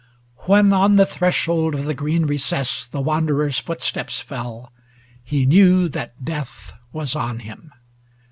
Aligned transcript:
When 0.47 0.73
on 0.73 0.95
the 0.95 1.05
threshold 1.05 1.75
of 1.75 1.85
the 1.85 1.93
green 1.93 2.25
recess 2.25 2.87
The 2.87 2.99
wanderer's 3.01 3.59
footsteps 3.59 4.19
fell, 4.19 4.73
he 5.23 5.45
knew 5.45 5.87
that 5.89 6.25
death 6.25 6.73
Was 6.91 7.15
on 7.15 7.41
him. 7.41 7.71